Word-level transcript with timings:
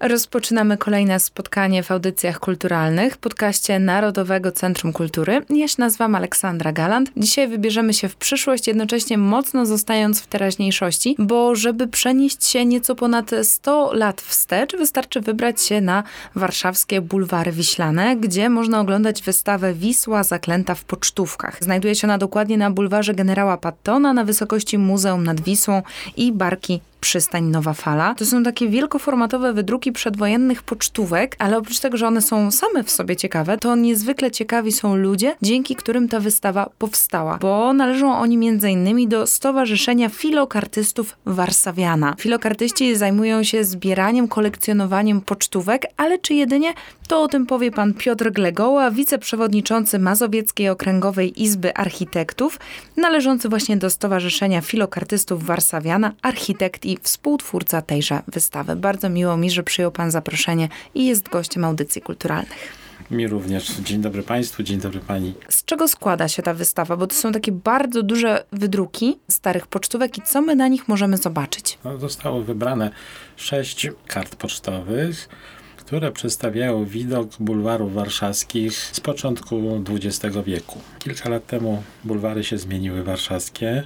Rozpoczynamy 0.00 0.76
kolejne 0.76 1.20
spotkanie 1.20 1.82
w 1.82 1.90
audycjach 1.90 2.40
kulturalnych, 2.40 3.16
podcaście 3.16 3.78
Narodowego 3.78 4.52
Centrum 4.52 4.92
Kultury. 4.92 5.42
Ja 5.50 5.68
się 5.68 5.74
nazywam 5.78 6.14
Aleksandra 6.14 6.72
Galant. 6.72 7.10
Dzisiaj 7.16 7.48
wybierzemy 7.48 7.94
się 7.94 8.08
w 8.08 8.16
przyszłość, 8.16 8.66
jednocześnie 8.66 9.18
mocno 9.18 9.66
zostając 9.66 10.20
w 10.20 10.26
teraźniejszości, 10.26 11.16
bo 11.18 11.54
żeby 11.54 11.88
przenieść 11.88 12.46
się 12.46 12.64
nieco 12.66 12.94
ponad 12.94 13.30
100 13.42 13.92
lat 13.92 14.20
wstecz, 14.20 14.76
wystarczy 14.76 15.20
wybrać 15.20 15.62
się 15.62 15.80
na 15.80 16.02
warszawskie 16.34 17.00
bulwary 17.00 17.52
wiślane, 17.52 18.16
gdzie 18.16 18.50
można 18.50 18.80
oglądać 18.80 19.22
wystawę 19.22 19.74
Wisła 19.74 20.24
zaklęta 20.24 20.74
w 20.74 20.84
pocztówkach. 20.84 21.64
Znajduje 21.64 21.94
się 21.94 22.06
ona 22.06 22.18
dokładnie 22.18 22.58
na 22.58 22.70
bulwarze 22.70 23.14
generała 23.14 23.56
Pattona 23.56 24.12
na 24.12 24.24
wysokości 24.24 24.78
Muzeum 24.78 25.24
nad 25.24 25.40
Wisłą 25.40 25.82
i 26.16 26.32
barki 26.32 26.80
Przystań 27.06 27.44
Nowa 27.44 27.72
Fala. 27.72 28.14
To 28.14 28.26
są 28.26 28.42
takie 28.42 28.68
wielkoformatowe 28.68 29.52
wydruki 29.52 29.92
przedwojennych 29.92 30.62
pocztówek, 30.62 31.36
ale 31.38 31.58
oprócz 31.58 31.80
tego, 31.80 31.96
że 31.96 32.06
one 32.06 32.22
są 32.22 32.50
same 32.50 32.84
w 32.84 32.90
sobie 32.90 33.16
ciekawe, 33.16 33.58
to 33.58 33.76
niezwykle 33.76 34.30
ciekawi 34.30 34.72
są 34.72 34.96
ludzie, 34.96 35.36
dzięki 35.42 35.76
którym 35.76 36.08
ta 36.08 36.20
wystawa 36.20 36.70
powstała, 36.78 37.38
bo 37.38 37.72
należą 37.72 38.18
oni 38.18 38.48
m.in. 38.48 39.08
do 39.08 39.26
Stowarzyszenia 39.26 40.08
Filokartystów 40.08 41.16
Warszawiana. 41.26 42.14
Filokartyści 42.18 42.96
zajmują 42.96 43.42
się 43.42 43.64
zbieraniem, 43.64 44.28
kolekcjonowaniem 44.28 45.20
pocztówek, 45.20 45.86
ale 45.96 46.18
czy 46.18 46.34
jedynie? 46.34 46.74
To 47.08 47.22
o 47.22 47.28
tym 47.28 47.46
powie 47.46 47.70
pan 47.70 47.94
Piotr 47.94 48.30
Glegoła, 48.30 48.90
wiceprzewodniczący 48.90 49.98
Mazowieckiej 49.98 50.68
Okręgowej 50.68 51.42
Izby 51.42 51.76
Architektów, 51.76 52.58
należący 52.96 53.48
właśnie 53.48 53.76
do 53.76 53.90
Stowarzyszenia 53.90 54.60
Filokartystów 54.60 55.44
Warszawiana, 55.44 56.12
architekt 56.22 56.84
i 56.84 56.95
współtwórca 57.02 57.82
tejże 57.82 58.22
wystawy. 58.28 58.76
Bardzo 58.76 59.08
miło 59.08 59.36
mi, 59.36 59.50
że 59.50 59.62
przyjął 59.62 59.90
Pan 59.90 60.10
zaproszenie 60.10 60.68
i 60.94 61.06
jest 61.06 61.28
gościem 61.28 61.64
audycji 61.64 62.02
kulturalnych. 62.02 62.86
Mi 63.10 63.28
również. 63.28 63.72
Dzień 63.72 64.00
dobry 64.00 64.22
Państwu, 64.22 64.62
dzień 64.62 64.80
dobry 64.80 65.00
Pani. 65.00 65.34
Z 65.48 65.64
czego 65.64 65.88
składa 65.88 66.28
się 66.28 66.42
ta 66.42 66.54
wystawa? 66.54 66.96
Bo 66.96 67.06
to 67.06 67.14
są 67.14 67.32
takie 67.32 67.52
bardzo 67.52 68.02
duże 68.02 68.44
wydruki 68.52 69.18
starych 69.28 69.66
pocztówek 69.66 70.18
i 70.18 70.22
co 70.22 70.42
my 70.42 70.56
na 70.56 70.68
nich 70.68 70.88
możemy 70.88 71.16
zobaczyć? 71.16 71.78
No, 71.84 71.98
zostało 71.98 72.42
wybrane 72.42 72.90
sześć 73.36 73.90
kart 74.06 74.36
pocztowych, 74.36 75.28
które 75.76 76.12
przedstawiają 76.12 76.84
widok 76.84 77.30
bulwarów 77.40 77.94
warszawskich 77.94 78.74
z 78.74 79.00
początku 79.00 79.84
XX 79.90 80.36
wieku. 80.46 80.78
Kilka 80.98 81.28
lat 81.28 81.46
temu 81.46 81.82
bulwary 82.04 82.44
się 82.44 82.58
zmieniły 82.58 83.02
warszawskie. 83.02 83.82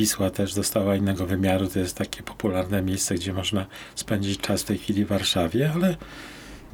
Wisła 0.00 0.30
też 0.30 0.54
dostała 0.54 0.96
innego 0.96 1.26
wymiaru. 1.26 1.68
To 1.68 1.78
jest 1.78 1.96
takie 1.96 2.22
popularne 2.22 2.82
miejsce, 2.82 3.14
gdzie 3.14 3.32
można 3.32 3.66
spędzić 3.94 4.40
czas 4.40 4.62
w 4.62 4.64
tej 4.64 4.78
chwili 4.78 5.04
w 5.04 5.08
Warszawie, 5.08 5.70
ale 5.74 5.96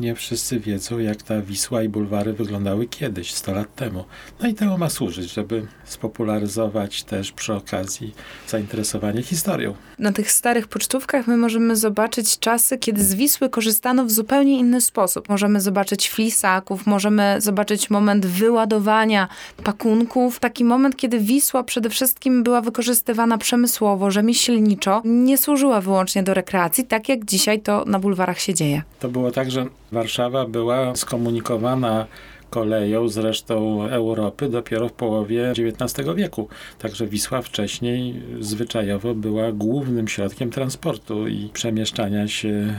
nie 0.00 0.14
wszyscy 0.14 0.60
wiedzą, 0.60 0.98
jak 0.98 1.22
ta 1.22 1.42
Wisła 1.42 1.82
i 1.82 1.88
bulwary 1.88 2.32
wyglądały 2.32 2.86
kiedyś, 2.86 3.34
100 3.34 3.52
lat 3.52 3.74
temu. 3.74 4.04
No 4.40 4.48
i 4.48 4.54
temu 4.54 4.78
ma 4.78 4.90
służyć, 4.90 5.32
żeby 5.32 5.66
spopularyzować 5.84 7.04
też 7.04 7.32
przy 7.32 7.54
okazji 7.54 8.14
zainteresowanie 8.48 9.22
historią. 9.22 9.74
Na 9.98 10.12
tych 10.12 10.32
starych 10.32 10.68
pocztówkach 10.68 11.26
my 11.26 11.36
możemy 11.36 11.76
zobaczyć 11.76 12.38
czasy, 12.38 12.78
kiedy 12.78 13.04
z 13.04 13.14
Wisły 13.14 13.48
korzystano 13.48 14.04
w 14.04 14.10
zupełnie 14.10 14.58
inny 14.58 14.80
sposób. 14.80 15.28
Możemy 15.28 15.60
zobaczyć 15.60 16.10
flisaków, 16.10 16.86
możemy 16.86 17.36
zobaczyć 17.38 17.90
moment 17.90 18.26
wyładowania 18.26 19.28
pakunków. 19.64 20.38
Taki 20.38 20.64
moment, 20.64 20.96
kiedy 20.96 21.18
Wisła 21.18 21.62
przede 21.62 21.90
wszystkim 21.90 22.42
była 22.42 22.60
wykorzystywana 22.60 23.38
przemysłowo, 23.38 24.10
rzemieślniczo, 24.10 25.02
nie 25.04 25.38
służyła 25.38 25.80
wyłącznie 25.80 26.22
do 26.22 26.34
rekreacji, 26.34 26.84
tak 26.84 27.08
jak 27.08 27.24
dzisiaj 27.24 27.60
to 27.60 27.84
na 27.84 27.98
bulwarach 27.98 28.40
się 28.40 28.54
dzieje. 28.54 28.82
To 29.00 29.08
było 29.08 29.30
tak, 29.30 29.50
że 29.50 29.66
Warszawa 29.92 30.46
była 30.46 30.96
skomunikowana 30.96 32.06
koleją 32.50 33.08
z 33.08 33.16
resztą 33.16 33.86
Europy 33.88 34.48
dopiero 34.48 34.88
w 34.88 34.92
połowie 34.92 35.50
XIX 35.50 36.08
wieku. 36.16 36.48
Także 36.78 37.06
Wisła 37.06 37.42
wcześniej 37.42 38.22
zwyczajowo 38.40 39.14
była 39.14 39.52
głównym 39.52 40.08
środkiem 40.08 40.50
transportu 40.50 41.28
i 41.28 41.50
przemieszczania 41.52 42.28
się. 42.28 42.74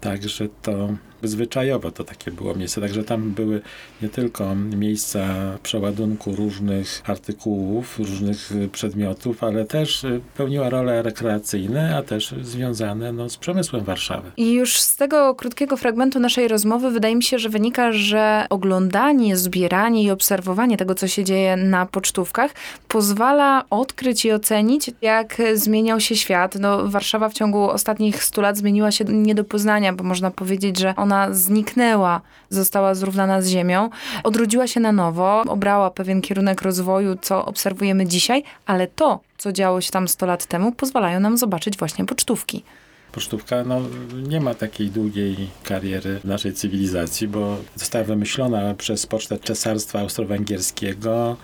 Także 0.00 0.48
to 0.62 0.88
zwyczajowo 1.22 1.90
to 1.90 2.04
takie 2.04 2.30
było 2.30 2.54
miejsce. 2.54 2.80
Także 2.80 3.04
tam 3.04 3.30
były 3.30 3.60
nie 4.02 4.08
tylko 4.08 4.54
miejsca 4.54 5.20
przeładunku 5.62 6.36
różnych 6.36 7.02
artykułów, 7.06 7.98
różnych 7.98 8.50
przedmiotów, 8.72 9.44
ale 9.44 9.64
też 9.64 10.06
pełniła 10.36 10.70
role 10.70 11.02
rekreacyjne, 11.02 11.96
a 11.96 12.02
też 12.02 12.34
związane 12.42 13.12
no, 13.12 13.30
z 13.30 13.36
przemysłem 13.36 13.84
Warszawy. 13.84 14.30
I 14.36 14.52
już 14.52 14.80
z 14.80 14.96
tego 14.96 15.34
krótkiego 15.34 15.76
fragmentu 15.76 16.20
naszej 16.20 16.48
rozmowy 16.48 16.90
wydaje 16.90 17.16
mi 17.16 17.22
się, 17.22 17.38
że 17.38 17.48
wynika, 17.48 17.92
że 17.92 18.46
oglądanie, 18.50 19.36
zbieranie 19.36 20.02
i 20.02 20.10
obserwowanie 20.10 20.76
tego, 20.76 20.94
co 20.94 21.08
się 21.08 21.24
dzieje 21.24 21.56
na 21.56 21.86
pocztówkach, 21.86 22.50
pozwala 22.88 23.64
odkryć 23.70 24.24
i 24.24 24.32
ocenić, 24.32 24.90
jak 25.02 25.36
zmieniał 25.54 26.00
się 26.00 26.16
świat. 26.16 26.54
No, 26.60 26.88
Warszawa 26.88 27.28
w 27.28 27.34
ciągu 27.34 27.70
ostatnich 27.70 28.24
stu 28.24 28.40
lat 28.40 28.56
zmieniła 28.56 28.90
się 28.90 29.04
nie 29.04 29.34
do 29.34 29.44
poznania, 29.44 29.92
bo 29.92 30.04
można 30.04 30.30
powiedzieć, 30.30 30.78
że 30.78 30.94
ona 30.96 31.09
ona 31.10 31.34
zniknęła, 31.34 32.20
została 32.50 32.94
zrównana 32.94 33.42
z 33.42 33.48
ziemią, 33.48 33.90
odrodziła 34.24 34.66
się 34.66 34.80
na 34.80 34.92
nowo, 34.92 35.42
obrała 35.48 35.90
pewien 35.90 36.20
kierunek 36.20 36.62
rozwoju, 36.62 37.16
co 37.22 37.44
obserwujemy 37.44 38.06
dzisiaj, 38.06 38.42
ale 38.66 38.86
to, 38.86 39.20
co 39.38 39.52
działo 39.52 39.80
się 39.80 39.90
tam 39.90 40.08
100 40.08 40.26
lat 40.26 40.46
temu, 40.46 40.72
pozwalają 40.72 41.20
nam 41.20 41.38
zobaczyć 41.38 41.78
właśnie 41.78 42.04
pocztówki. 42.04 42.62
Pocztówka 43.12 43.64
no, 43.64 43.80
nie 44.28 44.40
ma 44.40 44.54
takiej 44.54 44.90
długiej 44.90 45.36
kariery 45.64 46.20
w 46.20 46.24
naszej 46.24 46.52
cywilizacji, 46.52 47.28
bo 47.28 47.56
została 47.76 48.04
wymyślona 48.04 48.74
przez 48.74 49.06
pocztę 49.06 49.38
Cesarstwa 49.38 50.00
Austro-Węgierskiego 50.00 51.36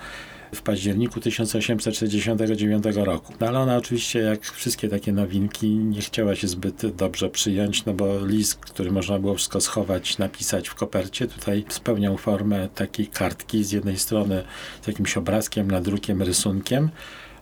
w 0.55 0.61
październiku 0.61 1.19
1869 1.19 2.83
roku. 2.95 3.33
No 3.39 3.47
ale 3.47 3.59
ona 3.59 3.77
oczywiście, 3.77 4.19
jak 4.19 4.45
wszystkie 4.45 4.89
takie 4.89 5.11
nowinki, 5.11 5.69
nie 5.69 6.01
chciała 6.01 6.35
się 6.35 6.47
zbyt 6.47 6.95
dobrze 6.95 7.29
przyjąć, 7.29 7.85
no 7.85 7.93
bo 7.93 8.25
list, 8.25 8.55
który 8.55 8.91
można 8.91 9.19
było 9.19 9.35
wszystko 9.35 9.61
schować, 9.61 10.17
napisać 10.17 10.69
w 10.69 10.75
kopercie, 10.75 11.27
tutaj 11.27 11.65
spełniał 11.69 12.17
formę 12.17 12.69
takiej 12.75 13.07
kartki, 13.07 13.63
z 13.63 13.71
jednej 13.71 13.97
strony 13.97 14.43
z 14.81 14.87
jakimś 14.87 15.17
obrazkiem, 15.17 15.71
nadrukiem, 15.71 16.21
rysunkiem, 16.21 16.89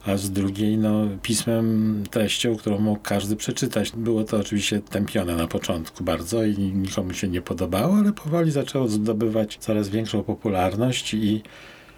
a 0.05 0.17
z 0.17 0.31
drugiej 0.31 0.77
no, 0.77 1.07
pismem, 1.21 2.03
treścią, 2.11 2.55
którą 2.55 2.79
mógł 2.79 3.01
każdy 3.03 3.35
przeczytać. 3.35 3.91
Było 3.91 4.23
to 4.23 4.37
oczywiście 4.37 4.79
tępione 4.79 5.35
na 5.35 5.47
początku 5.47 6.03
bardzo 6.03 6.43
i 6.43 6.57
nikomu 6.57 7.13
się 7.13 7.27
nie 7.27 7.41
podobało, 7.41 7.95
ale 7.95 8.13
powoli 8.13 8.51
zaczęło 8.51 8.87
zdobywać 8.87 9.57
coraz 9.57 9.89
większą 9.89 10.23
popularność 10.23 11.13
i 11.13 11.43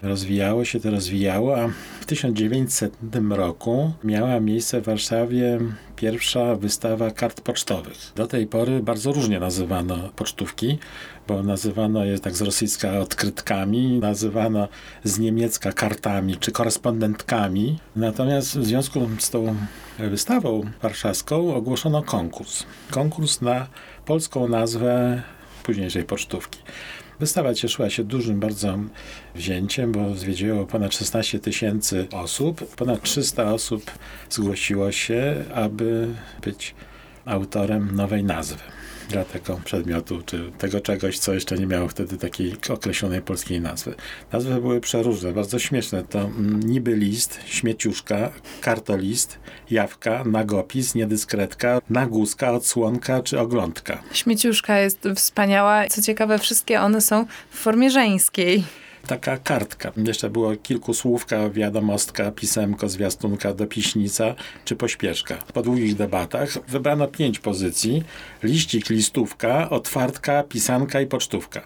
rozwijało 0.02 0.64
się 0.64 0.80
to 0.80 0.90
rozwijało, 0.90 1.60
a 1.60 1.68
w 2.00 2.06
1900 2.06 2.96
roku 3.30 3.92
miała 4.04 4.40
miejsce 4.40 4.80
w 4.80 4.84
Warszawie 4.84 5.58
pierwsza 5.96 6.54
wystawa 6.54 7.10
kart 7.10 7.40
pocztowych. 7.40 8.12
Do 8.16 8.26
tej 8.26 8.46
pory 8.46 8.80
bardzo 8.80 9.12
różnie 9.12 9.40
nazywano 9.40 10.10
pocztówki, 10.16 10.78
bo 11.28 11.42
nazywano 11.42 12.04
je 12.04 12.18
tak 12.18 12.36
z 12.36 12.42
rosyjska 12.42 12.98
odkrytkami, 12.98 13.98
nazywano 13.98 14.68
z 15.04 15.18
niemiecka 15.18 15.72
kartami 15.72 16.36
czy 16.36 16.52
korespondentkami. 16.52 17.78
Natomiast 17.96 18.58
w 18.58 18.64
związku 18.64 19.08
z 19.18 19.30
tą 19.30 19.56
wystawą 19.98 20.62
warszawską 20.82 21.54
ogłoszono 21.54 22.02
konkurs. 22.02 22.64
Konkurs 22.90 23.40
na 23.40 23.66
polską 24.06 24.48
nazwę 24.48 25.22
późniejszej 25.62 26.04
pocztówki. 26.04 26.58
Wystawa 27.20 27.54
cieszyła 27.54 27.90
się 27.90 28.04
dużym 28.04 28.40
bardzo 28.40 28.78
wzięciem, 29.34 29.92
bo 29.92 30.14
zwiedziło 30.14 30.66
ponad 30.66 30.94
16 30.94 31.38
tysięcy 31.38 32.06
osób. 32.12 32.76
Ponad 32.76 33.02
300 33.02 33.52
osób 33.52 33.90
zgłosiło 34.30 34.92
się, 34.92 35.44
aby 35.54 36.08
być 36.44 36.74
autorem 37.24 37.96
nowej 37.96 38.24
nazwy 38.24 38.62
dla 39.08 39.24
tego 39.24 39.60
przedmiotu, 39.64 40.22
czy 40.26 40.52
tego 40.58 40.80
czegoś, 40.80 41.18
co 41.18 41.34
jeszcze 41.34 41.58
nie 41.58 41.66
miało 41.66 41.88
wtedy 41.88 42.18
takiej 42.18 42.56
określonej 42.68 43.22
polskiej 43.22 43.60
nazwy. 43.60 43.94
Nazwy 44.32 44.60
były 44.60 44.80
przeróżne, 44.80 45.32
bardzo 45.32 45.58
śmieszne. 45.58 46.02
To 46.04 46.20
mm, 46.20 46.60
niby 46.60 46.96
list, 46.96 47.40
śmieciuszka, 47.46 48.30
kartolist, 48.60 49.38
jawka, 49.70 50.24
nagopis, 50.24 50.94
niedyskretka, 50.94 51.80
nagłuska, 51.90 52.52
odsłonka 52.52 53.22
czy 53.22 53.40
oglądka. 53.40 54.02
Śmieciuszka 54.12 54.78
jest 54.78 55.08
wspaniała. 55.16 55.86
Co 55.86 56.02
ciekawe, 56.02 56.38
wszystkie 56.38 56.80
one 56.80 57.00
są 57.00 57.26
w 57.50 57.58
formie 57.58 57.90
żeńskiej 57.90 58.64
taka 59.08 59.36
kartka. 59.36 59.92
Jeszcze 59.96 60.30
było 60.30 60.56
kilku 60.56 60.94
słówka, 60.94 61.50
wiadomostka, 61.50 62.30
pisemko, 62.30 62.88
zwiastunka, 62.88 63.54
dopiśnica 63.54 64.34
czy 64.64 64.76
pośpieszka. 64.76 65.38
Po 65.54 65.62
długich 65.62 65.96
debatach 65.96 66.48
wybrano 66.68 67.08
pięć 67.08 67.38
pozycji. 67.38 68.02
Liścik, 68.42 68.90
listówka, 68.90 69.70
otwartka, 69.70 70.42
pisanka 70.42 71.00
i 71.00 71.06
pocztówka. 71.06 71.60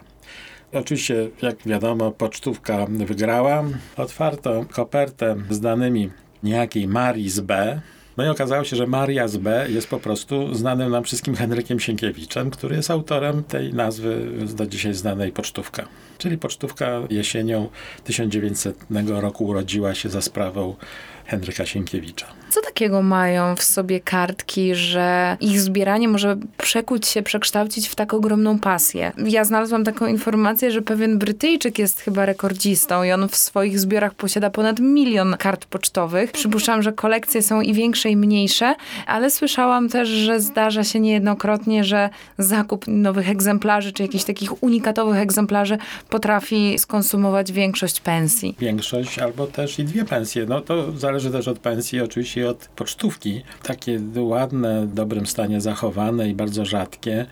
Oczywiście, 0.73 1.29
jak 1.41 1.55
wiadomo, 1.65 2.11
pocztówka 2.11 2.85
wygrała. 2.85 3.63
Otwarto 3.97 4.65
kopertę 4.71 5.35
z 5.49 5.59
danymi 5.59 6.09
niejakiej 6.43 6.87
Marii 6.87 7.29
z 7.29 7.39
B, 7.39 7.81
No 8.17 8.25
i 8.25 8.27
okazało 8.27 8.63
się, 8.63 8.75
że 8.75 8.87
Maria 8.87 9.27
z 9.27 9.37
B 9.37 9.67
jest 9.69 9.87
po 9.87 9.99
prostu 9.99 10.55
znanym 10.55 10.91
nam 10.91 11.03
wszystkim 11.03 11.35
Henrykiem 11.35 11.79
Sienkiewiczem, 11.79 12.51
który 12.51 12.75
jest 12.75 12.91
autorem 12.91 13.43
tej 13.43 13.73
nazwy 13.73 14.27
do 14.55 14.65
dzisiaj 14.65 14.93
znanej 14.93 15.31
pocztówka. 15.31 15.87
Czyli 16.17 16.37
pocztówka 16.37 17.01
jesienią 17.09 17.69
1900 18.03 18.85
roku 19.07 19.45
urodziła 19.45 19.95
się 19.95 20.09
za 20.09 20.21
sprawą 20.21 20.75
Henryka 21.25 21.65
Sienkiewicza. 21.65 22.25
Co 22.49 22.61
takiego 22.61 23.01
mają 23.01 23.55
w 23.55 23.63
sobie 23.63 23.99
kartki, 23.99 24.75
że 24.75 25.37
ich 25.39 25.61
zbieranie 25.61 26.07
może 26.07 26.37
przekuć 26.57 27.07
się, 27.07 27.21
przekształcić 27.21 27.87
w 27.87 27.95
tak 27.95 28.13
ogromną 28.13 28.59
pasję? 28.59 29.11
Ja 29.25 29.43
znalazłam 29.43 29.83
taką 29.83 30.05
informację, 30.05 30.71
że 30.71 30.81
pewien 30.81 31.19
Brytyjczyk 31.19 31.79
jest 31.79 31.99
chyba 31.99 32.25
rekordzistą 32.25 33.03
i 33.03 33.11
on 33.11 33.29
w 33.29 33.35
swoich 33.35 33.79
zbiorach 33.79 34.13
posiada 34.13 34.49
ponad 34.49 34.79
milion 34.79 35.35
kart 35.39 35.65
pocztowych. 35.65 36.31
Przypuszczam, 36.31 36.81
że 36.81 36.93
kolekcje 36.93 37.41
są 37.41 37.61
i 37.61 37.73
większe, 37.73 38.09
i 38.09 38.17
mniejsze, 38.17 38.75
ale 39.07 39.31
słyszałam 39.31 39.89
też, 39.89 40.09
że 40.09 40.39
zdarza 40.39 40.83
się 40.83 40.99
niejednokrotnie, 40.99 41.83
że 41.83 42.09
zakup 42.37 42.85
nowych 42.87 43.29
egzemplarzy, 43.29 43.91
czy 43.93 44.03
jakichś 44.03 44.23
takich 44.23 44.63
unikatowych 44.63 45.17
egzemplarzy 45.17 45.77
potrafi 46.09 46.79
skonsumować 46.79 47.51
większość 47.51 47.99
pensji. 47.99 48.55
Większość 48.59 49.19
albo 49.19 49.47
też 49.47 49.79
i 49.79 49.83
dwie 49.83 50.05
pensje. 50.05 50.45
No 50.45 50.61
to 50.61 50.91
zależy 50.91 51.12
też 51.31 51.47
od 51.47 51.59
pensji, 51.59 52.01
oczywiście 52.01 52.49
od 52.49 52.69
pocztówki. 52.75 53.43
Takie 53.63 53.99
ładne, 54.15 54.87
w 54.87 54.93
dobrym 54.93 55.25
stanie 55.25 55.61
zachowane 55.61 56.29
i 56.29 56.33
bardzo 56.33 56.65
rzadkie 56.65 57.25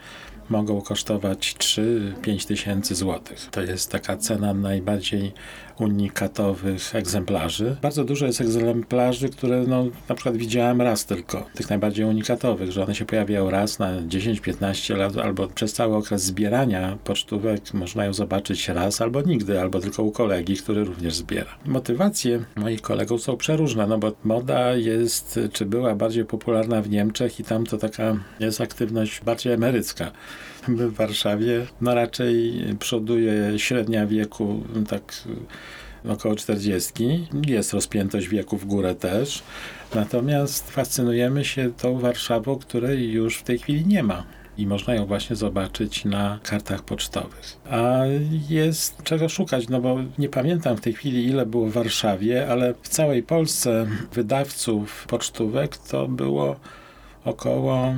mogą 0.51 0.81
kosztować 0.81 1.55
3-5 1.59 2.47
tysięcy 2.47 2.95
złotych. 2.95 3.47
To 3.51 3.61
jest 3.61 3.91
taka 3.91 4.17
cena 4.17 4.53
najbardziej 4.53 5.33
unikatowych 5.79 6.95
egzemplarzy. 6.95 7.77
Bardzo 7.81 8.03
dużo 8.03 8.25
jest 8.25 8.41
egzemplarzy, 8.41 9.29
które 9.29 9.63
no, 9.67 9.85
na 10.09 10.15
przykład 10.15 10.37
widziałem 10.37 10.81
raz 10.81 11.05
tylko, 11.05 11.45
tych 11.55 11.69
najbardziej 11.69 12.05
unikatowych, 12.05 12.71
że 12.71 12.83
one 12.83 12.95
się 12.95 13.05
pojawiają 13.05 13.49
raz 13.49 13.79
na 13.79 14.01
10-15 14.01 14.97
lat, 14.97 15.17
albo 15.17 15.47
przez 15.47 15.73
cały 15.73 15.95
okres 15.95 16.23
zbierania 16.23 16.97
pocztówek 17.03 17.73
można 17.73 18.05
ją 18.05 18.13
zobaczyć 18.13 18.69
raz, 18.69 19.01
albo 19.01 19.21
nigdy, 19.21 19.61
albo 19.61 19.79
tylko 19.79 20.03
u 20.03 20.11
kolegi, 20.11 20.57
który 20.57 20.83
również 20.83 21.15
zbiera. 21.15 21.49
Motywacje 21.65 22.39
moich 22.55 22.81
kolegów 22.81 23.21
są 23.21 23.37
przeróżne, 23.37 23.87
no 23.87 23.97
bo 23.97 24.11
moda 24.23 24.73
jest, 24.73 25.39
czy 25.53 25.65
była 25.65 25.95
bardziej 25.95 26.25
popularna 26.25 26.81
w 26.81 26.89
Niemczech 26.89 27.39
i 27.39 27.43
tam 27.43 27.65
to 27.65 27.77
taka 27.77 28.15
jest 28.39 28.61
aktywność 28.61 29.21
bardziej 29.21 29.53
emerycka 29.53 30.11
w 30.67 30.93
Warszawie, 30.93 31.65
no 31.81 31.95
raczej 31.95 32.63
przoduje 32.79 33.59
średnia 33.59 34.07
wieku 34.07 34.63
tak 34.89 35.13
około 36.09 36.35
40. 36.35 37.27
Jest 37.47 37.73
rozpiętość 37.73 38.27
wieku 38.27 38.57
w 38.57 38.65
górę 38.65 38.95
też. 38.95 39.43
Natomiast 39.95 40.71
fascynujemy 40.71 41.45
się 41.45 41.71
tą 41.77 41.99
Warszawą, 41.99 42.55
której 42.55 43.11
już 43.11 43.37
w 43.37 43.43
tej 43.43 43.59
chwili 43.59 43.85
nie 43.85 44.03
ma. 44.03 44.23
I 44.57 44.67
można 44.67 44.93
ją 44.93 45.05
właśnie 45.05 45.35
zobaczyć 45.35 46.05
na 46.05 46.39
kartach 46.43 46.83
pocztowych. 46.83 47.57
A 47.69 47.99
jest 48.49 49.03
czego 49.03 49.29
szukać, 49.29 49.69
no 49.69 49.81
bo 49.81 49.97
nie 50.17 50.29
pamiętam 50.29 50.77
w 50.77 50.81
tej 50.81 50.93
chwili, 50.93 51.25
ile 51.25 51.45
było 51.45 51.67
w 51.67 51.71
Warszawie, 51.71 52.47
ale 52.47 52.73
w 52.81 52.89
całej 52.89 53.23
Polsce 53.23 53.87
wydawców 54.13 55.05
pocztówek 55.07 55.77
to 55.77 56.07
było 56.07 56.55
około 57.25 57.95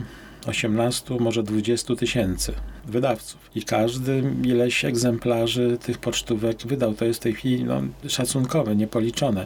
18, 0.47 1.17
może 1.19 1.43
20 1.43 1.95
tysięcy 1.95 2.53
wydawców. 2.85 3.49
I 3.55 3.63
każdy 3.63 4.23
ileś 4.43 4.85
egzemplarzy 4.85 5.77
tych 5.81 5.97
pocztówek 5.97 6.57
wydał. 6.65 6.93
To 6.93 7.05
jest 7.05 7.19
w 7.19 7.23
tej 7.23 7.33
chwili 7.33 7.63
no, 7.63 7.81
szacunkowe, 8.07 8.75
niepoliczone. 8.75 9.45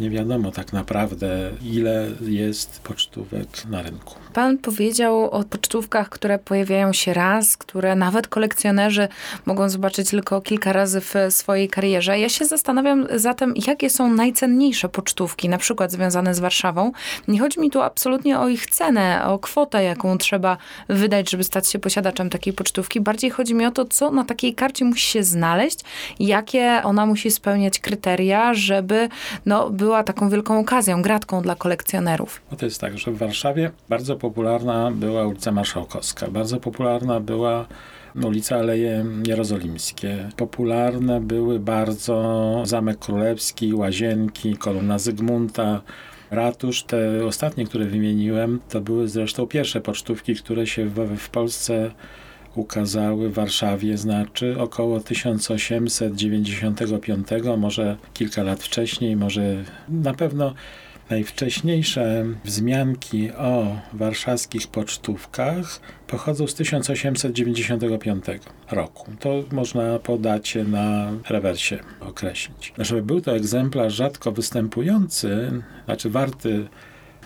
Nie 0.00 0.10
wiadomo 0.10 0.50
tak 0.50 0.72
naprawdę, 0.72 1.50
ile 1.62 2.10
jest 2.20 2.80
pocztówek 2.80 3.48
na 3.70 3.82
rynku. 3.82 4.14
Pan 4.32 4.58
powiedział 4.58 5.30
o 5.30 5.44
pocztówkach, 5.44 6.08
które 6.08 6.38
pojawiają 6.38 6.92
się 6.92 7.14
raz, 7.14 7.56
które 7.56 7.94
nawet 7.94 8.28
kolekcjonerzy 8.28 9.08
mogą 9.46 9.68
zobaczyć 9.68 10.10
tylko 10.10 10.40
kilka 10.40 10.72
razy 10.72 11.00
w 11.00 11.14
swojej 11.30 11.68
karierze. 11.68 12.18
Ja 12.18 12.28
się 12.28 12.44
zastanawiam 12.44 13.06
zatem, 13.14 13.54
jakie 13.66 13.90
są 13.90 14.10
najcenniejsze 14.10 14.88
pocztówki, 14.88 15.48
na 15.48 15.58
przykład 15.58 15.92
związane 15.92 16.34
z 16.34 16.40
Warszawą. 16.40 16.92
Nie 17.28 17.40
chodzi 17.40 17.60
mi 17.60 17.70
tu 17.70 17.80
absolutnie 17.80 18.38
o 18.38 18.48
ich 18.48 18.66
cenę, 18.66 19.26
o 19.26 19.38
kwotę, 19.38 19.84
jaką 19.84 20.18
trzeba 20.18 20.56
wydać, 20.88 21.30
żeby 21.30 21.44
stać 21.44 21.68
się 21.68 21.78
posiadaczem 21.78 22.30
takiej 22.30 22.52
pocztówki. 22.76 23.00
Bardziej 23.00 23.30
chodzi 23.30 23.54
mi 23.54 23.66
o 23.66 23.70
to, 23.70 23.84
co 23.84 24.10
na 24.10 24.24
takiej 24.24 24.54
karcie 24.54 24.84
musi 24.84 25.06
się 25.06 25.22
znaleźć, 25.24 25.80
jakie 26.20 26.80
ona 26.84 27.06
musi 27.06 27.30
spełniać 27.30 27.78
kryteria, 27.78 28.54
żeby 28.54 29.08
no, 29.46 29.70
była 29.70 30.02
taką 30.02 30.28
wielką 30.28 30.58
okazją, 30.58 31.02
gratką 31.02 31.42
dla 31.42 31.54
kolekcjonerów. 31.54 32.40
No 32.50 32.56
to 32.56 32.64
jest 32.64 32.80
tak, 32.80 32.98
że 32.98 33.10
w 33.10 33.18
Warszawie 33.18 33.70
bardzo 33.88 34.16
popularna 34.16 34.90
była 34.90 35.26
ulica 35.26 35.52
Marszałkowska, 35.52 36.30
bardzo 36.30 36.60
popularna 36.60 37.20
była 37.20 37.66
ulica 38.24 38.56
Aleje 38.56 39.04
Jerozolimskie. 39.26 40.28
Popularne 40.36 41.20
były 41.20 41.58
bardzo 41.60 42.62
Zamek 42.64 42.98
Królewski, 42.98 43.74
Łazienki, 43.74 44.56
Kolumna 44.56 44.98
Zygmunta, 44.98 45.80
Ratusz. 46.30 46.82
Te 46.82 47.26
ostatnie, 47.26 47.66
które 47.66 47.84
wymieniłem, 47.84 48.60
to 48.68 48.80
były 48.80 49.08
zresztą 49.08 49.46
pierwsze 49.46 49.80
pocztówki, 49.80 50.34
które 50.34 50.66
się 50.66 50.86
w, 50.86 51.16
w 51.18 51.28
Polsce 51.28 51.90
ukazały 52.58 53.30
w 53.30 53.34
Warszawie, 53.34 53.98
znaczy 53.98 54.56
około 54.58 55.00
1895, 55.00 57.26
może 57.58 57.96
kilka 58.14 58.42
lat 58.42 58.62
wcześniej, 58.62 59.16
może 59.16 59.64
na 59.88 60.14
pewno 60.14 60.54
najwcześniejsze 61.10 62.24
wzmianki 62.44 63.32
o 63.32 63.76
warszawskich 63.92 64.66
pocztówkach 64.66 65.80
pochodzą 66.06 66.46
z 66.46 66.54
1895 66.54 68.24
roku. 68.70 69.10
To 69.20 69.44
można 69.52 69.98
po 69.98 70.18
dacie 70.18 70.64
na 70.64 71.12
rewersie 71.28 71.78
określić. 72.00 72.72
Żeby 72.78 73.02
był 73.02 73.20
to 73.20 73.36
egzemplarz 73.36 73.94
rzadko 73.94 74.32
występujący, 74.32 75.62
znaczy 75.84 76.10
warty 76.10 76.68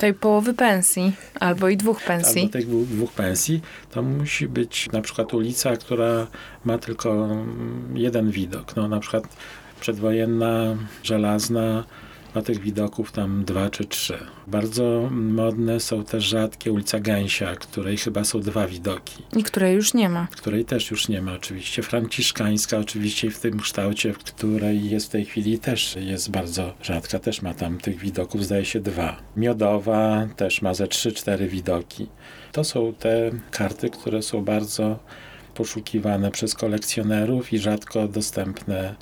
tej 0.00 0.14
połowy 0.14 0.54
pensji, 0.54 1.12
albo 1.40 1.68
i 1.68 1.76
dwóch 1.76 2.02
pensji. 2.02 2.40
Albo 2.40 2.52
tych 2.52 2.66
dwóch 2.86 3.12
pensji, 3.12 3.60
to 3.90 4.02
musi 4.02 4.48
być 4.48 4.88
na 4.92 5.00
przykład 5.00 5.34
ulica, 5.34 5.76
która 5.76 6.26
ma 6.64 6.78
tylko 6.78 7.28
jeden 7.94 8.30
widok. 8.30 8.76
No, 8.76 8.88
na 8.88 9.00
przykład 9.00 9.24
przedwojenna, 9.80 10.76
żelazna, 11.02 11.84
ma 12.34 12.42
tych 12.42 12.60
widoków 12.60 13.12
tam 13.12 13.44
dwa 13.44 13.70
czy 13.70 13.84
trzy. 13.84 14.18
Bardzo 14.46 15.08
modne 15.10 15.80
są 15.80 16.04
też 16.04 16.24
rzadkie 16.24 16.72
ulica 16.72 17.00
Gęsia, 17.00 17.56
której 17.56 17.96
chyba 17.96 18.24
są 18.24 18.40
dwa 18.40 18.66
widoki. 18.66 19.22
I 19.36 19.42
której 19.42 19.74
już 19.74 19.94
nie 19.94 20.08
ma. 20.08 20.26
Której 20.26 20.64
też 20.64 20.90
już 20.90 21.08
nie 21.08 21.22
ma 21.22 21.32
oczywiście. 21.32 21.82
Franciszkańska 21.82 22.78
oczywiście 22.78 23.30
w 23.30 23.40
tym 23.40 23.60
kształcie, 23.60 24.12
w 24.12 24.18
której 24.18 24.90
jest 24.90 25.06
w 25.06 25.10
tej 25.10 25.24
chwili 25.24 25.58
też 25.58 25.96
jest 25.96 26.30
bardzo 26.30 26.74
rzadka. 26.82 27.18
Też 27.18 27.42
ma 27.42 27.54
tam 27.54 27.78
tych 27.78 27.98
widoków 27.98 28.44
zdaje 28.44 28.64
się 28.64 28.80
dwa. 28.80 29.16
Miodowa 29.36 30.28
też 30.36 30.62
ma 30.62 30.74
ze 30.74 30.88
trzy, 30.88 31.12
cztery 31.12 31.48
widoki. 31.48 32.06
To 32.52 32.64
są 32.64 32.92
te 32.98 33.30
karty, 33.50 33.90
które 33.90 34.22
są 34.22 34.44
bardzo 34.44 34.98
poszukiwane 35.54 36.30
przez 36.30 36.54
kolekcjonerów 36.54 37.52
i 37.52 37.58
rzadko 37.58 38.08
dostępne 38.08 38.94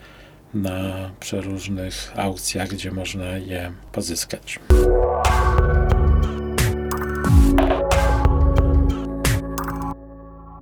na 0.55 1.11
przeróżnych 1.21 2.12
aukcjach, 2.17 2.69
gdzie 2.69 2.90
można 2.90 3.25
je 3.38 3.73
pozyskać. 3.93 4.59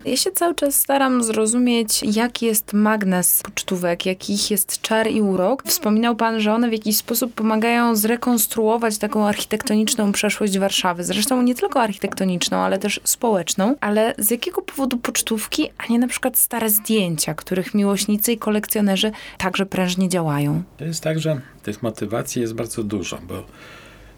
Ja 0.06 0.16
się 0.16 0.30
cały 0.30 0.54
czas 0.54 0.74
staram 0.74 1.22
zrozumieć, 1.22 2.02
jaki 2.02 2.46
jest 2.46 2.72
magnes 2.72 3.42
pocztówek, 3.42 4.06
jakich 4.06 4.50
jest 4.50 4.80
czar 4.80 5.10
i 5.10 5.20
urok. 5.20 5.62
Wspominał 5.62 6.16
pan, 6.16 6.40
że 6.40 6.54
one 6.54 6.68
w 6.68 6.72
jakiś 6.72 6.96
sposób 6.96 7.34
pomagają 7.34 7.96
zrekonstruować 7.96 8.98
taką 8.98 9.26
architektoniczną 9.26 10.12
przeszłość 10.12 10.58
Warszawy. 10.58 11.04
Zresztą 11.04 11.42
nie 11.42 11.54
tylko 11.54 11.80
architektoniczną, 11.82 12.56
ale 12.56 12.78
też 12.78 13.00
społeczną. 13.04 13.74
Ale 13.80 14.14
z 14.18 14.30
jakiego 14.30 14.62
powodu 14.62 14.96
pocztówki, 14.96 15.68
a 15.78 15.92
nie 15.92 15.98
na 15.98 16.08
przykład 16.08 16.38
stare 16.38 16.70
zdjęcia, 16.70 17.34
których 17.34 17.74
miłośnicy 17.74 18.32
i 18.32 18.38
kolekcjonerzy 18.38 19.12
także 19.38 19.66
prężnie 19.66 20.08
działają? 20.08 20.62
To 20.76 20.84
jest 20.84 21.02
tak, 21.02 21.18
że 21.18 21.40
tych 21.62 21.82
motywacji 21.82 22.42
jest 22.42 22.54
bardzo 22.54 22.82
dużo, 22.82 23.18
bo 23.28 23.42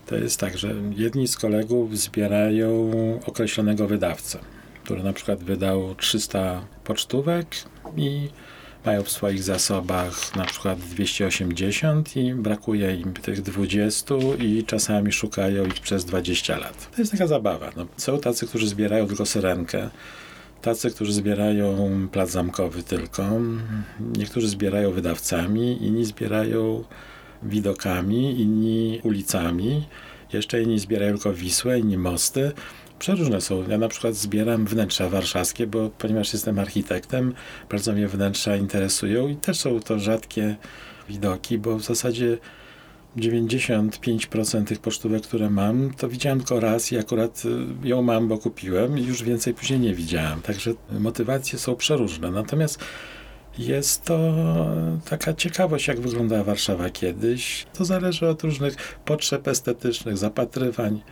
to 0.06 0.16
jest 0.16 0.40
tak, 0.40 0.58
że 0.58 0.74
jedni 0.96 1.28
z 1.28 1.36
kolegów 1.36 1.98
zbierają 1.98 2.90
określonego 3.26 3.86
wydawcę 3.86 4.38
który 4.88 5.02
na 5.02 5.12
przykład 5.12 5.44
wydał 5.44 5.94
300 5.94 6.60
pocztówek 6.84 7.46
i 7.96 8.28
mają 8.86 9.02
w 9.02 9.10
swoich 9.10 9.42
zasobach 9.42 10.36
na 10.36 10.44
przykład 10.44 10.78
280 10.78 12.16
i 12.16 12.34
brakuje 12.34 12.94
im 12.94 13.12
tych 13.12 13.42
20 13.42 14.14
i 14.38 14.64
czasami 14.64 15.12
szukają 15.12 15.66
ich 15.66 15.80
przez 15.80 16.04
20 16.04 16.58
lat. 16.58 16.90
To 16.90 17.02
jest 17.02 17.12
taka 17.12 17.26
zabawa. 17.26 17.70
No, 17.76 17.86
są 17.96 18.18
tacy, 18.18 18.46
którzy 18.46 18.68
zbierają 18.68 19.06
tylko 19.06 19.26
syrenkę, 19.26 19.90
tacy, 20.62 20.90
którzy 20.90 21.12
zbierają 21.12 22.08
plac 22.12 22.30
zamkowy 22.30 22.82
tylko, 22.82 23.24
niektórzy 24.00 24.48
zbierają 24.48 24.92
wydawcami, 24.92 25.86
inni 25.86 26.04
zbierają 26.04 26.84
widokami, 27.42 28.40
inni 28.40 29.00
ulicami 29.02 29.86
Jeszcze 30.32 30.62
inni 30.62 30.78
zbierają 30.78 31.12
tylko 31.12 31.32
Wisłę, 31.32 31.78
inni 31.78 31.98
mosty. 31.98 32.52
Przeróżne 32.98 33.40
są. 33.40 33.68
Ja 33.68 33.78
na 33.78 33.88
przykład 33.88 34.14
zbieram 34.14 34.66
wnętrza 34.66 35.08
warszawskie, 35.08 35.66
bo 35.66 35.90
ponieważ 35.98 36.32
jestem 36.32 36.58
architektem, 36.58 37.34
bardzo 37.70 37.92
mnie 37.92 38.08
wnętrza 38.08 38.56
interesują 38.56 39.28
i 39.28 39.36
też 39.36 39.60
są 39.60 39.80
to 39.80 39.98
rzadkie 39.98 40.56
widoki, 41.08 41.58
bo 41.58 41.76
w 41.76 41.82
zasadzie 41.82 42.38
95% 43.16 44.64
tych 44.64 44.78
pocztówek, 44.78 45.22
które 45.22 45.50
mam, 45.50 45.94
to 45.94 46.08
widziałem 46.08 46.38
tylko 46.38 46.60
raz 46.60 46.92
i 46.92 46.98
akurat 46.98 47.42
y, 47.84 47.88
ją 47.88 48.02
mam, 48.02 48.28
bo 48.28 48.38
kupiłem 48.38 48.98
i 48.98 49.04
już 49.04 49.22
więcej 49.22 49.54
później 49.54 49.80
nie 49.80 49.94
widziałem. 49.94 50.42
Także 50.42 50.70
motywacje 50.90 51.58
są 51.58 51.76
przeróżne. 51.76 52.30
Natomiast 52.30 52.78
jest 53.58 54.04
to 54.04 54.18
taka 55.10 55.34
ciekawość, 55.34 55.88
jak 55.88 56.00
wyglądała 56.00 56.44
Warszawa 56.44 56.90
kiedyś. 56.90 57.66
To 57.72 57.84
zależy 57.84 58.28
od 58.28 58.42
różnych 58.42 58.98
potrzeb 59.04 59.48
estetycznych, 59.48 60.18
zapatrywań. 60.18 61.02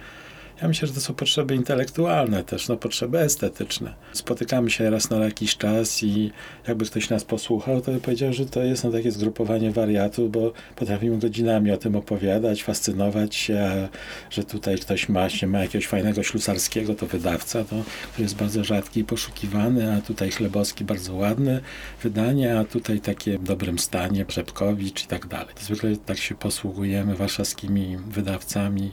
Ja 0.62 0.68
myślę, 0.68 0.88
że 0.88 0.94
to 0.94 1.00
są 1.00 1.14
potrzeby 1.14 1.54
intelektualne 1.54 2.44
też, 2.44 2.68
no 2.68 2.76
potrzeby 2.76 3.18
estetyczne. 3.18 3.94
Spotykamy 4.12 4.70
się 4.70 4.90
raz 4.90 5.10
na 5.10 5.16
jakiś 5.16 5.56
czas 5.56 6.02
i 6.02 6.32
jakby 6.68 6.84
ktoś 6.84 7.10
nas 7.10 7.25
posłuchał, 7.25 7.80
to 7.80 7.92
by 7.92 8.00
powiedział, 8.00 8.32
że 8.32 8.46
to 8.46 8.62
jest 8.62 8.84
no, 8.84 8.90
takie 8.90 9.10
zgrupowanie 9.10 9.70
wariatów, 9.70 10.30
bo 10.30 10.52
potrafimy 10.76 11.18
godzinami 11.18 11.70
o 11.70 11.76
tym 11.76 11.96
opowiadać, 11.96 12.62
fascynować 12.62 13.34
się, 13.34 13.88
że 14.30 14.44
tutaj 14.44 14.78
ktoś 14.78 15.08
ma, 15.08 15.28
się 15.28 15.46
ma 15.46 15.58
jakiegoś 15.58 15.86
fajnego 15.86 16.22
ślusarskiego, 16.22 16.94
to 16.94 17.06
wydawca, 17.06 17.64
to, 17.64 17.76
który 18.12 18.22
jest 18.22 18.36
bardzo 18.36 18.64
rzadki 18.64 19.00
i 19.00 19.04
poszukiwany, 19.04 19.92
a 19.92 20.00
tutaj 20.00 20.30
Chlebowski 20.30 20.84
bardzo 20.84 21.14
ładne 21.14 21.60
wydanie, 22.02 22.58
a 22.58 22.64
tutaj 22.64 23.00
takie 23.00 23.38
w 23.38 23.44
dobrym 23.44 23.78
stanie, 23.78 24.25
Brzepkowicz 24.25 25.04
i 25.04 25.06
tak 25.06 25.26
dalej. 25.26 25.54
Zwykle 25.60 25.96
tak 25.96 26.18
się 26.18 26.34
posługujemy 26.34 27.14
warszawskimi 27.14 27.96
wydawcami, 27.96 28.90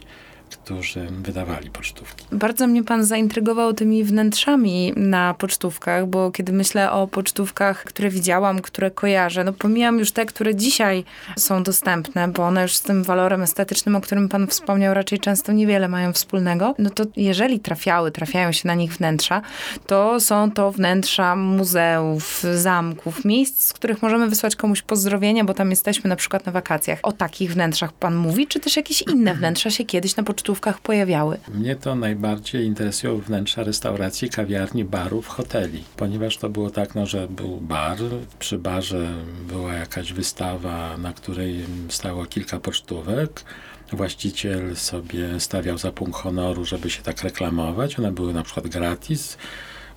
którzy 0.64 1.06
wydawali 1.10 1.70
pocztówki. 1.70 2.24
Bardzo 2.32 2.66
mnie 2.66 2.84
pan 2.84 3.04
zaintrygował 3.04 3.74
tymi 3.74 4.04
wnętrzami 4.04 4.92
na 4.96 5.34
pocztówkach, 5.34 6.06
bo 6.06 6.30
kiedy 6.30 6.52
myślę 6.52 6.92
o 6.92 7.06
pocztówkach, 7.06 7.84
które 7.84 8.10
widziałam, 8.10 8.60
które 8.60 8.90
kojarzę, 8.90 9.44
no 9.44 9.52
pomijam 9.52 9.98
już 9.98 10.12
te, 10.12 10.26
które 10.26 10.54
dzisiaj 10.54 11.04
są 11.38 11.62
dostępne, 11.62 12.28
bo 12.28 12.42
one 12.42 12.62
już 12.62 12.76
z 12.76 12.82
tym 12.82 13.02
walorem 13.02 13.42
estetycznym, 13.42 13.96
o 13.96 14.00
którym 14.00 14.28
pan 14.28 14.46
wspomniał, 14.46 14.94
raczej 14.94 15.18
często 15.18 15.52
niewiele 15.52 15.88
mają 15.88 16.12
wspólnego, 16.12 16.74
no 16.78 16.90
to 16.90 17.04
jeżeli 17.16 17.60
trafiały, 17.60 18.10
trafiają 18.10 18.52
się 18.52 18.68
na 18.68 18.74
nich 18.74 18.92
wnętrza, 18.92 19.42
to 19.86 20.20
są 20.20 20.50
to 20.50 20.72
wnętrza 20.72 21.36
muzeów, 21.36 22.42
zamków, 22.54 23.24
miejsc, 23.24 23.64
z 23.64 23.72
których 23.72 24.02
możemy 24.02 24.28
wysłać 24.28 24.56
komuś 24.56 24.82
pozdrowienia, 24.82 25.44
bo 25.44 25.54
tam 25.54 25.70
jesteśmy 25.70 26.08
na 26.08 26.16
przykład 26.16 26.46
na 26.46 26.52
wakacjach. 26.52 26.98
O 27.02 27.12
takich 27.12 27.52
wnętrzach 27.52 27.92
pan 27.92 28.16
mówi, 28.16 28.46
czy 28.46 28.60
też 28.60 28.76
jakieś 28.76 29.02
inne 29.02 29.34
wnętrza 29.34 29.70
się 29.70 29.84
kiedyś 29.84 30.16
na 30.16 30.22
pocztówkach 30.22 30.33
pocztówkach 30.34 30.80
pojawiały? 30.80 31.38
Mnie 31.54 31.76
to 31.76 31.94
najbardziej 31.94 32.66
interesują 32.66 33.18
wnętrza 33.18 33.64
restauracji, 33.64 34.30
kawiarni, 34.30 34.84
barów, 34.84 35.28
hoteli. 35.28 35.84
Ponieważ 35.96 36.36
to 36.36 36.48
było 36.48 36.70
tak, 36.70 36.94
no, 36.94 37.06
że 37.06 37.28
był 37.28 37.60
bar, 37.60 37.98
przy 38.38 38.58
barze 38.58 39.14
była 39.48 39.74
jakaś 39.74 40.12
wystawa, 40.12 40.96
na 40.96 41.12
której 41.12 41.64
stało 41.88 42.26
kilka 42.26 42.60
pocztówek. 42.60 43.44
Właściciel 43.92 44.76
sobie 44.76 45.40
stawiał 45.40 45.78
za 45.78 45.92
punkt 45.92 46.16
honoru, 46.16 46.64
żeby 46.64 46.90
się 46.90 47.02
tak 47.02 47.22
reklamować. 47.22 47.98
One 47.98 48.12
były 48.12 48.32
na 48.32 48.42
przykład 48.42 48.68
gratis 48.68 49.38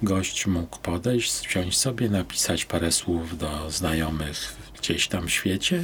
gość 0.03 0.48
mógł 0.48 0.79
podejść, 0.79 1.48
wziąć 1.48 1.77
sobie, 1.77 2.10
napisać 2.10 2.65
parę 2.65 2.91
słów 2.91 3.38
do 3.38 3.72
znajomych 3.72 4.56
gdzieś 4.79 5.08
tam 5.08 5.27
w 5.27 5.32
świecie 5.32 5.84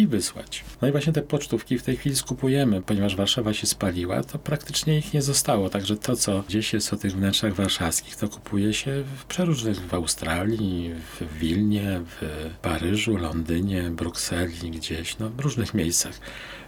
i 0.00 0.06
wysłać. 0.06 0.64
No 0.82 0.88
i 0.88 0.92
właśnie 0.92 1.12
te 1.12 1.22
pocztówki 1.22 1.78
w 1.78 1.82
tej 1.82 1.96
chwili 1.96 2.16
skupujemy, 2.16 2.82
ponieważ 2.82 3.16
Warszawa 3.16 3.52
się 3.52 3.66
spaliła, 3.66 4.22
to 4.22 4.38
praktycznie 4.38 4.98
ich 4.98 5.14
nie 5.14 5.22
zostało. 5.22 5.70
Także 5.70 5.96
to, 5.96 6.16
co 6.16 6.42
gdzieś 6.48 6.72
jest 6.72 6.92
o 6.92 6.96
tych 6.96 7.12
wnętrzach 7.12 7.54
warszawskich, 7.54 8.16
to 8.16 8.28
kupuje 8.28 8.74
się 8.74 9.04
w 9.18 9.24
przeróżnych, 9.24 9.80
w 9.80 9.94
Australii, 9.94 10.94
w 10.94 11.38
Wilnie, 11.38 12.00
w 12.06 12.50
Paryżu, 12.62 13.16
Londynie, 13.16 13.82
Brukseli, 13.90 14.70
gdzieś, 14.70 15.18
no 15.18 15.30
w 15.30 15.40
różnych 15.40 15.74
miejscach. 15.74 16.14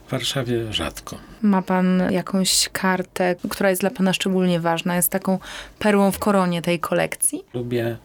W 0.06 0.10
Warszawie 0.10 0.72
rzadko. 0.72 1.18
Ma 1.42 1.62
pan 1.62 2.02
jakąś 2.10 2.68
kartę, 2.68 3.36
która 3.50 3.70
jest 3.70 3.80
dla 3.82 3.90
pana 3.90 4.12
szczególnie 4.12 4.60
ważna, 4.60 4.96
jest 4.96 5.08
taką 5.08 5.38
perłą 5.78 6.10
w 6.10 6.18
koronie 6.18 6.62
tej 6.62 6.80
kolekcji? 6.80 7.44
Lubię 7.54 7.96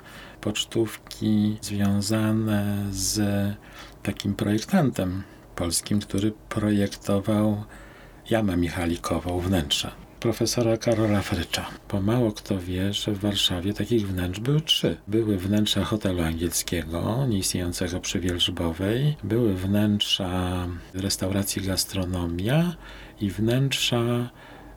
pocztówki 0.41 1.57
związane 1.61 2.85
z 2.91 3.21
takim 4.07 4.35
projektantem 4.35 5.23
polskim, 5.55 5.99
który 5.99 6.31
projektował 6.49 7.63
jamę 8.29 8.57
michalikową, 8.57 9.39
wnętrza. 9.39 9.91
Profesora 10.19 10.77
Karola 10.77 11.21
Frycza. 11.21 11.65
Bo 11.91 12.01
mało 12.01 12.31
kto 12.31 12.59
wie, 12.59 12.93
że 12.93 13.11
w 13.11 13.19
Warszawie 13.19 13.73
takich 13.73 14.07
wnętrz 14.07 14.39
były 14.39 14.61
trzy. 14.61 14.97
Były 15.07 15.37
wnętrza 15.37 15.83
hotelu 15.83 16.21
angielskiego, 16.21 17.25
nieistniejącego 17.29 17.99
przy 17.99 18.19
Wielżbowej, 18.19 19.15
były 19.23 19.53
wnętrza 19.53 20.67
restauracji 20.93 21.61
Gastronomia 21.61 22.75
i 23.21 23.29
wnętrza 23.29 24.29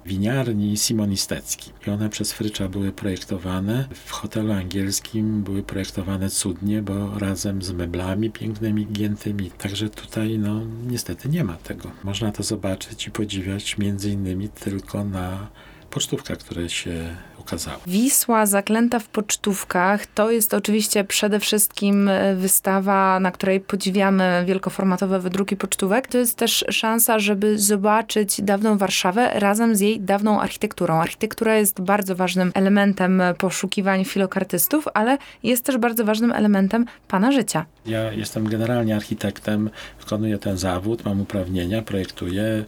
winiarni 0.07 0.77
Simonistecki. 0.77 1.71
I 1.87 1.91
one 1.91 2.09
przez 2.09 2.33
Frycza 2.33 2.69
były 2.69 2.93
projektowane. 2.93 3.89
W 3.95 4.11
hotelu 4.11 4.53
angielskim 4.53 5.43
były 5.43 5.63
projektowane 5.63 6.31
cudnie, 6.31 6.83
bo 6.83 7.19
razem 7.19 7.63
z 7.63 7.73
meblami 7.73 8.31
pięknymi, 8.31 8.87
giętymi. 8.87 9.51
Także 9.51 9.91
tutaj 9.91 10.39
no 10.39 10.61
niestety 10.87 11.29
nie 11.29 11.45
ma 11.45 11.57
tego. 11.57 11.91
Można 12.05 12.33
to 12.33 12.43
zobaczyć 12.43 13.07
i 13.07 13.11
podziwiać 13.11 13.79
między 13.79 14.11
innymi 14.11 14.49
tylko 14.49 15.05
na 15.05 15.49
pocztówkach, 15.91 16.39
które 16.39 16.69
się 16.69 17.17
ukazały. 17.41 17.79
Wisła 17.87 18.47
zaklęta 18.47 18.99
w 18.99 19.09
pocztówkach 19.09 20.07
to 20.07 20.31
jest 20.31 20.55
oczywiście 20.55 21.05
przede 21.05 21.41
wszystkim 21.41 22.09
e, 22.09 22.35
wystawa, 22.35 23.21
na 23.21 23.31
której 23.31 23.61
podziwiamy 23.61 24.45
wielkoformatowe 24.47 25.21
wydruki 25.21 25.57
pocztówek. 25.57 26.09
To 26.09 26.19
jest 26.19 26.37
też 26.37 26.65
szansa, 26.71 27.19
żeby 27.19 27.59
zobaczyć 27.59 28.43
dawną 28.43 28.79
Warszawę 28.79 29.31
razem 29.35 29.77
z 29.77 29.81
jej 29.81 30.01
dawną 30.01 30.41
architekturą. 30.41 31.01
Architektura 31.01 31.57
jest 31.57 31.81
bardzo 31.81 32.17
ważnym 32.17 32.53
elementem 32.55 33.23
poszukiwań 33.39 34.05
filokartystów, 34.05 34.89
ale 34.95 35.19
jest 35.43 35.65
też 35.65 35.79
bardzo 35.79 36.05
ważnym 36.05 36.33
elementem 36.33 36.85
pana 37.09 37.33
życia. 37.33 37.67
Ja 37.87 38.13
jestem 38.13 38.49
generalnie 38.49 38.97
architektem, 38.97 39.71
wykonuję 40.01 40.39
ten 40.39 40.59
zawód, 40.59 41.05
mam 41.05 41.21
uprawnienia, 41.21 41.83
projektuję. 41.83 42.65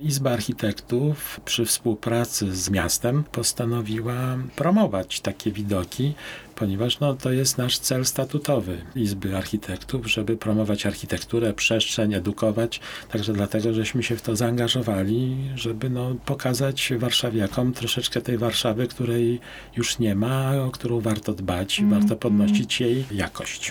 Izba 0.00 0.30
Architektów 0.30 1.40
przy 1.44 1.64
współpracy 1.64 2.56
z 2.56 2.70
miastem 2.70 3.24
postanowiła 3.32 4.38
promować 4.56 5.20
takie 5.20 5.52
widoki, 5.52 6.14
ponieważ 6.54 7.00
no, 7.00 7.14
to 7.14 7.32
jest 7.32 7.58
nasz 7.58 7.78
cel 7.78 8.04
statutowy 8.04 8.78
Izby 8.96 9.36
Architektów, 9.36 10.10
żeby 10.10 10.36
promować 10.36 10.86
architekturę, 10.86 11.52
przestrzeń, 11.52 12.14
edukować. 12.14 12.80
Także 13.12 13.32
dlatego, 13.32 13.74
żeśmy 13.74 14.02
się 14.02 14.16
w 14.16 14.22
to 14.22 14.36
zaangażowali, 14.36 15.36
żeby 15.54 15.90
no, 15.90 16.14
pokazać 16.26 16.92
warszawiakom 16.98 17.72
troszeczkę 17.72 18.20
tej 18.20 18.38
Warszawy, 18.38 18.86
której 18.86 19.40
już 19.76 19.98
nie 19.98 20.14
ma, 20.14 20.52
o 20.56 20.70
którą 20.70 21.00
warto 21.00 21.32
dbać, 21.32 21.80
mm. 21.80 22.00
warto 22.00 22.16
podnosić 22.16 22.80
jej 22.80 23.04
jakość. 23.10 23.70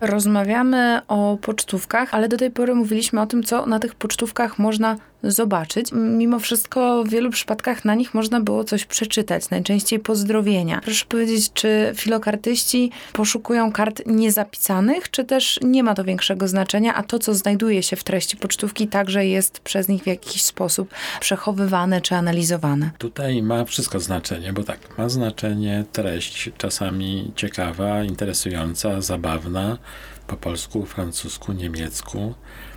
Rozmawiamy 0.00 1.00
o 1.08 1.38
pocztówkach, 1.42 2.14
ale 2.14 2.28
do 2.28 2.36
tej 2.36 2.50
pory 2.50 2.74
mówiliśmy 2.74 3.20
o 3.20 3.26
tym, 3.26 3.42
co 3.42 3.66
na 3.66 3.78
tych 3.78 3.94
pocztówkach 3.94 4.58
można 4.58 4.96
zobaczyć. 5.22 5.92
Mimo 5.92 6.38
wszystko 6.38 7.04
w 7.04 7.08
wielu 7.08 7.30
przypadkach 7.30 7.84
na 7.84 7.94
nich 7.94 8.14
można 8.14 8.40
było 8.40 8.64
coś 8.64 8.84
przeczytać, 8.84 9.50
najczęściej 9.50 9.98
pozdrowienia. 9.98 10.80
Proszę 10.84 11.04
powiedzieć, 11.08 11.52
czy 11.52 11.92
filokartyści 11.96 12.90
poszukują 13.12 13.72
kart 13.72 14.02
niezapisanych, 14.06 15.10
czy 15.10 15.24
też 15.24 15.60
nie 15.62 15.82
ma 15.82 15.94
to 15.94 16.04
większego 16.04 16.48
znaczenia, 16.48 16.94
a 16.94 17.02
to, 17.02 17.18
co 17.18 17.34
znajduje 17.34 17.82
się 17.82 17.96
w 17.96 18.04
treści 18.04 18.36
pocztówki, 18.36 18.88
także 18.88 19.26
jest 19.26 19.60
przez 19.60 19.88
nich 19.88 20.02
w 20.02 20.06
jakiś 20.06 20.42
sposób 20.42 20.94
przechowywane 21.20 22.00
czy 22.00 22.14
analizowane? 22.14 22.90
Tutaj 22.98 23.42
ma 23.42 23.64
wszystko 23.64 24.00
znaczenie, 24.00 24.52
bo 24.52 24.64
tak, 24.64 24.98
ma 24.98 25.08
znaczenie 25.08 25.84
treść, 25.92 26.50
czasami 26.58 27.32
ciekawa, 27.36 28.04
interesująca, 28.04 29.00
zabawna, 29.00 29.78
po 30.26 30.36
polsku, 30.36 30.86
francusku, 30.86 31.52
niemiecku, 31.52 32.34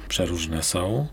przeróżne 0.07 0.63
są 0.63 1.07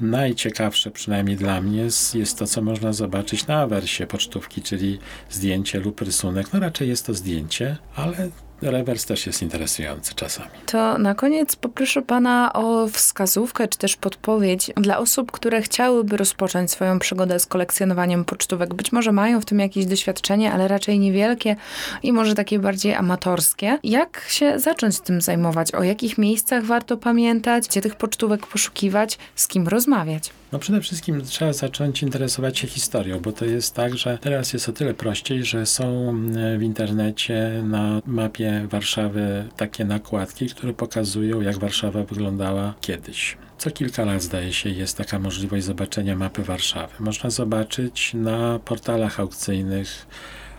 Najciekawsze, 0.00 0.90
przynajmniej 0.90 1.36
dla 1.36 1.60
mnie, 1.60 1.82
jest- 1.82 2.14
jest 2.14 2.38
to, 2.38 2.46
co 2.46 2.62
można 2.62 2.92
zobaczyć 2.92 3.46
na 3.46 3.56
awersie 3.60 4.06
pocztówki, 4.06 4.62
czyli 4.62 4.98
zdjęcie 5.30 5.80
lub 5.80 6.00
rysunek. 6.00 6.52
No 6.52 6.60
raczej 6.60 6.88
jest 6.88 7.06
to 7.06 7.14
zdjęcie, 7.14 7.76
ale 7.96 8.30
rewers 8.62 9.06
też 9.06 9.26
jest 9.26 9.42
interesujący 9.42 10.14
czasami. 10.14 10.50
To 10.66 10.98
na 10.98 11.14
koniec 11.14 11.56
poproszę 11.56 12.02
pana 12.02 12.52
o 12.52 12.88
wskazówkę, 12.88 13.68
czy 13.68 13.78
też 13.78 13.96
podpowiedź 13.96 14.70
dla 14.76 14.98
osób, 14.98 15.32
które 15.32 15.62
chciałyby 15.62 16.16
rozpocząć 16.16 16.70
swoją 16.70 16.98
przygodę 16.98 17.40
z 17.40 17.46
kolekcjonowaniem 17.46 18.24
pocztówek. 18.24 18.74
Być 18.74 18.92
może 18.92 19.12
mają 19.12 19.40
w 19.40 19.44
tym 19.44 19.58
jakieś 19.58 19.86
doświadczenie, 19.86 20.52
ale 20.52 20.68
raczej 20.68 20.98
niewielkie 20.98 21.56
i 22.02 22.12
może 22.12 22.34
takie 22.34 22.58
bardziej 22.58 22.94
amatorskie. 22.94 23.78
Jak 23.84 24.24
się 24.28 24.58
zacząć 24.58 25.00
tym 25.00 25.20
zajmować? 25.20 25.74
O 25.74 25.82
jakich 25.82 26.18
miejscach 26.18 26.64
warto 26.64 26.96
pamiętać? 26.96 27.68
Gdzie 27.68 27.80
tych 27.80 27.94
pocztówek 27.94 28.46
poszukiwać? 28.46 29.18
Z 29.34 29.48
kim 29.48 29.68
rozmawiać? 29.68 30.30
No 30.52 30.58
przede 30.58 30.80
wszystkim 30.80 31.22
trzeba 31.22 31.52
zacząć 31.52 32.02
interesować 32.02 32.58
się 32.58 32.66
historią, 32.66 33.20
bo 33.20 33.32
to 33.32 33.44
jest 33.44 33.74
tak, 33.74 33.96
że 33.96 34.18
teraz 34.18 34.52
jest 34.52 34.68
o 34.68 34.72
tyle 34.72 34.94
prościej, 34.94 35.44
że 35.44 35.66
są 35.66 36.08
mm, 36.08 36.58
w 36.58 36.62
internecie 36.62 37.62
na 37.64 38.02
mapie 38.06 38.66
Warszawy 38.70 39.48
takie 39.56 39.84
nakładki, 39.84 40.46
które 40.46 40.72
pokazują, 40.72 41.40
jak 41.40 41.58
Warszawa 41.58 42.04
wyglądała 42.04 42.74
kiedyś. 42.80 43.36
Co 43.58 43.70
kilka 43.70 44.04
lat, 44.04 44.22
zdaje 44.22 44.52
się, 44.52 44.70
jest 44.70 44.96
taka 44.96 45.18
możliwość 45.18 45.64
zobaczenia 45.64 46.16
mapy 46.16 46.42
Warszawy. 46.42 46.92
Można 47.00 47.30
zobaczyć 47.30 48.14
na 48.14 48.58
portalach 48.58 49.20
aukcyjnych 49.20 50.06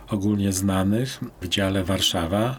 ogólnie 0.09 0.51
znanych 0.53 1.19
w 1.41 1.47
dziale 1.47 1.83
Warszawa, 1.83 2.57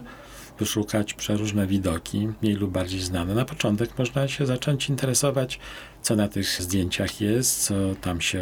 wyszukać 0.59 1.13
przeróżne 1.13 1.67
widoki, 1.67 2.29
mniej 2.41 2.55
lub 2.55 2.71
bardziej 2.71 3.01
znane. 3.01 3.35
Na 3.35 3.45
początek 3.45 3.97
można 3.97 4.27
się 4.27 4.45
zacząć 4.45 4.89
interesować, 4.89 5.59
co 6.01 6.15
na 6.15 6.27
tych 6.27 6.61
zdjęciach 6.61 7.21
jest, 7.21 7.63
co 7.63 7.75
tam 8.01 8.21
się 8.21 8.41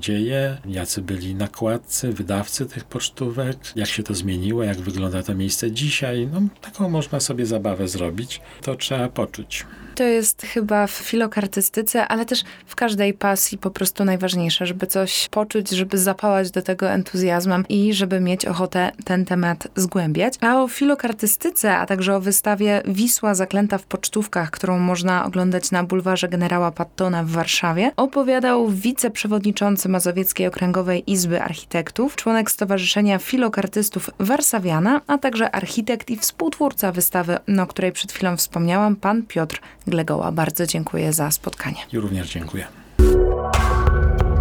dzieje, 0.00 0.56
jacy 0.66 1.02
byli 1.02 1.34
nakładcy, 1.34 2.12
wydawcy 2.12 2.66
tych 2.66 2.84
pocztówek, 2.84 3.56
jak 3.76 3.88
się 3.88 4.02
to 4.02 4.14
zmieniło, 4.14 4.62
jak 4.62 4.76
wygląda 4.76 5.22
to 5.22 5.34
miejsce 5.34 5.70
dzisiaj. 5.70 6.28
No, 6.32 6.40
taką 6.60 6.88
można 6.88 7.20
sobie 7.20 7.46
zabawę 7.46 7.88
zrobić. 7.88 8.40
To 8.62 8.74
trzeba 8.74 9.08
poczuć. 9.08 9.66
To 9.94 10.04
jest 10.04 10.42
chyba 10.42 10.86
w 10.86 10.90
filokartystyce, 10.90 12.08
ale 12.08 12.26
też 12.26 12.44
w 12.66 12.74
każdej 12.74 13.14
pasji 13.14 13.58
po 13.58 13.70
prostu 13.70 14.04
najważniejsze, 14.04 14.66
żeby 14.66 14.86
coś 14.86 15.28
poczuć, 15.28 15.70
żeby 15.70 15.98
zapałać 15.98 16.50
do 16.50 16.62
tego 16.62 16.90
entuzjazmem 16.90 17.64
i 17.68 17.94
żeby 17.94 18.20
mieć 18.20 18.46
ochotę 18.46 18.92
ten 19.04 19.24
temat 19.24 19.68
zgłębiać. 19.76 20.34
A 20.40 20.62
o 20.62 20.68
filokartystyce, 20.68 21.76
a 21.76 21.86
także 21.86 22.16
o 22.16 22.20
wystawie 22.20 22.82
Wisła 22.86 23.34
zaklęta 23.34 23.78
w 23.78 23.86
pocztówkach, 23.86 24.50
którą 24.50 24.78
można 24.78 25.24
oglądać 25.24 25.70
na 25.70 25.84
bulwarze 25.84 26.28
generała 26.28 26.72
Pattona 26.76 27.24
w 27.24 27.28
Warszawie, 27.28 27.90
opowiadał 27.96 28.68
wiceprzewodniczący 28.68 29.88
Mazowieckiej 29.88 30.46
Okręgowej 30.46 31.10
Izby 31.10 31.42
Architektów, 31.42 32.16
członek 32.16 32.50
Stowarzyszenia 32.50 33.18
Filokartystów 33.18 34.10
Warszawiana, 34.20 35.00
a 35.06 35.18
także 35.18 35.50
architekt 35.54 36.10
i 36.10 36.16
współtwórca 36.16 36.92
wystawy, 36.92 37.38
o 37.62 37.66
której 37.66 37.92
przed 37.92 38.12
chwilą 38.12 38.36
wspomniałam, 38.36 38.96
pan 38.96 39.22
Piotr 39.22 39.60
Glegoła. 39.86 40.32
Bardzo 40.32 40.66
dziękuję 40.66 41.12
za 41.12 41.30
spotkanie. 41.30 41.78
I 41.92 41.98
również 41.98 42.30
dziękuję. 42.32 42.66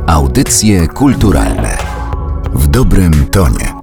Audycje 0.07 0.87
kulturalne 0.87 1.77
w 2.53 2.67
dobrym 2.67 3.25
tonie. 3.31 3.74